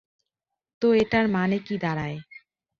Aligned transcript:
তো 0.81 0.87
এটার 0.93 1.25
মানে 1.27 1.57
কী 1.59 1.75
দাঁড়ায়? 1.77 2.17